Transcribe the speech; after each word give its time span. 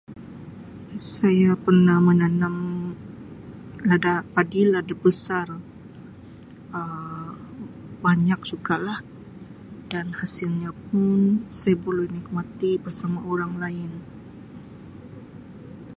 Saya 1.13 1.51
pernah 1.65 1.97
menanam 2.07 2.55
lada 3.89 4.15
padi, 4.33 4.61
lada 4.73 4.95
besar 5.05 5.47
Um 6.73 7.29
banyak 8.05 8.39
jugalah 8.49 8.99
dan 9.93 10.05
hasilnya 10.19 10.71
pun 10.89 11.19
saya 11.59 11.75
boleh 11.85 12.07
nikmati 12.17 12.71
bersama 12.85 13.19
orang 13.33 13.53
lain. 13.63 13.91